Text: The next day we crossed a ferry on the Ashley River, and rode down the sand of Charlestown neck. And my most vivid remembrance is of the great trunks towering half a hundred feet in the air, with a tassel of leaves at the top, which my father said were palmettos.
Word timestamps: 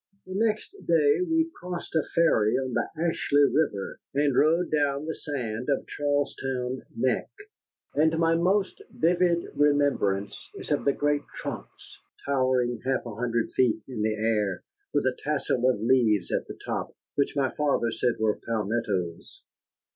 The 0.25 0.33
next 0.33 0.71
day 0.87 1.21
we 1.21 1.51
crossed 1.53 1.93
a 1.93 2.01
ferry 2.15 2.53
on 2.53 2.73
the 2.73 2.89
Ashley 2.99 3.43
River, 3.53 3.99
and 4.15 4.35
rode 4.35 4.71
down 4.71 5.05
the 5.05 5.13
sand 5.13 5.69
of 5.69 5.85
Charlestown 5.85 6.81
neck. 6.97 7.29
And 7.93 8.17
my 8.17 8.33
most 8.33 8.81
vivid 8.89 9.45
remembrance 9.53 10.49
is 10.55 10.71
of 10.71 10.85
the 10.85 10.93
great 10.93 11.21
trunks 11.35 11.99
towering 12.25 12.81
half 12.83 13.05
a 13.05 13.13
hundred 13.13 13.51
feet 13.51 13.83
in 13.87 14.01
the 14.01 14.15
air, 14.15 14.63
with 14.91 15.05
a 15.05 15.15
tassel 15.23 15.69
of 15.69 15.79
leaves 15.79 16.31
at 16.31 16.47
the 16.47 16.57
top, 16.65 16.95
which 17.13 17.35
my 17.35 17.51
father 17.53 17.91
said 17.91 18.13
were 18.19 18.39
palmettos. 18.47 19.43